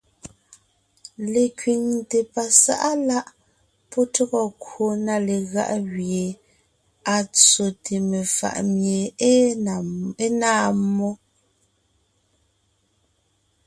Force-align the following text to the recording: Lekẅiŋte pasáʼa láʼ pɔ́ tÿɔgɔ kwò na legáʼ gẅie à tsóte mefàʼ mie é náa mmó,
Lekẅiŋte 1.31 2.19
pasáʼa 2.33 2.91
láʼ 3.09 3.27
pɔ́ 3.89 4.03
tÿɔgɔ 4.13 4.41
kwò 4.63 4.85
na 5.05 5.15
legáʼ 5.27 5.71
gẅie 5.91 6.25
à 7.13 7.15
tsóte 7.35 7.95
mefàʼ 8.09 8.57
mie 8.77 8.99
é 9.29 9.33
náa 10.41 10.65
mmó, 10.81 11.09